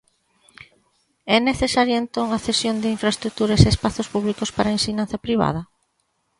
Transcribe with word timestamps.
É 1.35 1.37
necesaria 1.49 1.97
entón 2.03 2.27
a 2.31 2.39
cesión 2.47 2.75
de 2.79 2.91
infraestruturas 2.95 3.61
e 3.63 3.71
espazos 3.73 4.07
públicos 4.13 4.49
para 4.55 4.67
a 4.69 4.75
ensinanza 4.77 5.17
privada? 5.25 5.61